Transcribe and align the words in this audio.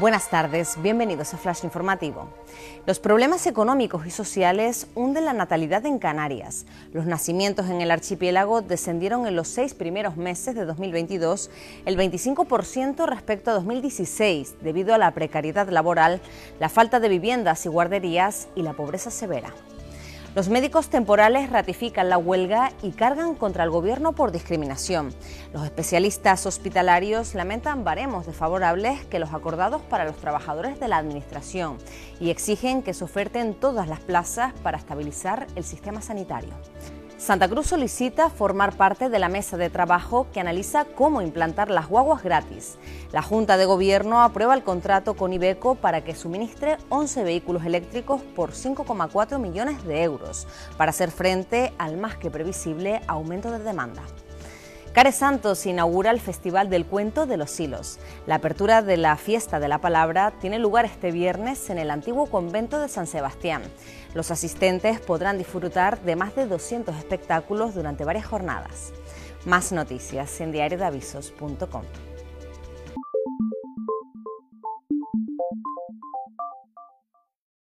Buenas 0.00 0.30
tardes, 0.30 0.78
bienvenidos 0.80 1.34
a 1.34 1.36
Flash 1.36 1.62
Informativo. 1.62 2.26
Los 2.86 2.98
problemas 2.98 3.46
económicos 3.46 4.06
y 4.06 4.10
sociales 4.10 4.86
hunden 4.94 5.26
la 5.26 5.34
natalidad 5.34 5.84
en 5.84 5.98
Canarias. 5.98 6.64
Los 6.94 7.04
nacimientos 7.04 7.68
en 7.68 7.82
el 7.82 7.90
archipiélago 7.90 8.62
descendieron 8.62 9.26
en 9.26 9.36
los 9.36 9.48
seis 9.48 9.74
primeros 9.74 10.16
meses 10.16 10.54
de 10.54 10.64
2022 10.64 11.50
el 11.84 11.98
25% 11.98 13.04
respecto 13.04 13.50
a 13.50 13.54
2016 13.54 14.54
debido 14.62 14.94
a 14.94 14.98
la 14.98 15.10
precariedad 15.10 15.68
laboral, 15.68 16.22
la 16.60 16.70
falta 16.70 16.98
de 16.98 17.10
viviendas 17.10 17.66
y 17.66 17.68
guarderías 17.68 18.48
y 18.54 18.62
la 18.62 18.72
pobreza 18.72 19.10
severa. 19.10 19.52
Los 20.32 20.48
médicos 20.48 20.90
temporales 20.90 21.50
ratifican 21.50 22.08
la 22.08 22.16
huelga 22.16 22.70
y 22.82 22.92
cargan 22.92 23.34
contra 23.34 23.64
el 23.64 23.70
gobierno 23.70 24.12
por 24.12 24.30
discriminación. 24.30 25.12
Los 25.52 25.64
especialistas 25.64 26.46
hospitalarios 26.46 27.34
lamentan 27.34 27.82
baremos 27.82 28.26
desfavorables 28.26 29.04
que 29.06 29.18
los 29.18 29.34
acordados 29.34 29.82
para 29.82 30.04
los 30.04 30.16
trabajadores 30.18 30.78
de 30.78 30.86
la 30.86 30.98
Administración 30.98 31.78
y 32.20 32.30
exigen 32.30 32.84
que 32.84 32.94
se 32.94 33.02
oferten 33.02 33.54
todas 33.54 33.88
las 33.88 33.98
plazas 33.98 34.52
para 34.62 34.78
estabilizar 34.78 35.48
el 35.56 35.64
sistema 35.64 36.00
sanitario. 36.00 36.54
Santa 37.20 37.50
Cruz 37.50 37.66
solicita 37.66 38.30
formar 38.30 38.78
parte 38.78 39.10
de 39.10 39.18
la 39.18 39.28
mesa 39.28 39.58
de 39.58 39.68
trabajo 39.68 40.28
que 40.32 40.40
analiza 40.40 40.86
cómo 40.86 41.20
implantar 41.20 41.70
las 41.70 41.86
guaguas 41.86 42.22
gratis. 42.22 42.78
La 43.12 43.20
Junta 43.20 43.58
de 43.58 43.66
Gobierno 43.66 44.22
aprueba 44.22 44.54
el 44.54 44.62
contrato 44.62 45.14
con 45.14 45.30
Ibeco 45.34 45.74
para 45.74 46.02
que 46.02 46.14
suministre 46.14 46.78
11 46.88 47.22
vehículos 47.22 47.66
eléctricos 47.66 48.22
por 48.22 48.52
5,4 48.52 49.38
millones 49.38 49.84
de 49.84 50.02
euros 50.02 50.48
para 50.78 50.90
hacer 50.90 51.10
frente 51.10 51.74
al 51.76 51.98
más 51.98 52.16
que 52.16 52.30
previsible 52.30 53.02
aumento 53.06 53.50
de 53.50 53.58
demanda. 53.58 54.02
Care 54.92 55.12
Santos 55.12 55.66
inaugura 55.66 56.10
el 56.10 56.18
Festival 56.18 56.68
del 56.68 56.84
Cuento 56.84 57.24
de 57.24 57.36
los 57.36 57.52
Silos. 57.52 58.00
La 58.26 58.36
apertura 58.36 58.82
de 58.82 58.96
la 58.96 59.16
Fiesta 59.16 59.60
de 59.60 59.68
la 59.68 59.80
Palabra 59.80 60.32
tiene 60.40 60.58
lugar 60.58 60.84
este 60.84 61.12
viernes 61.12 61.70
en 61.70 61.78
el 61.78 61.92
antiguo 61.92 62.26
convento 62.26 62.80
de 62.80 62.88
San 62.88 63.06
Sebastián. 63.06 63.62
Los 64.14 64.32
asistentes 64.32 64.98
podrán 64.98 65.38
disfrutar 65.38 66.00
de 66.02 66.16
más 66.16 66.34
de 66.34 66.46
200 66.46 66.96
espectáculos 66.96 67.76
durante 67.76 68.04
varias 68.04 68.26
jornadas. 68.26 68.92
Más 69.44 69.70
noticias 69.70 70.40
en 70.40 70.50
diariodavisos.com. 70.50 72.09